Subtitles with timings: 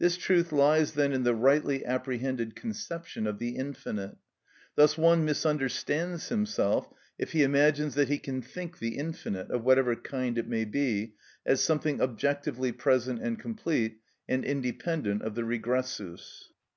[0.00, 4.16] This truth lies then in the rightly apprehended conception of the infinite.
[4.74, 9.94] Thus one misunderstands himself if he imagines that he can think the infinite, of whatever
[9.94, 11.14] kind it may be,
[11.46, 16.48] as something objectively present and complete, and independent of the regressus.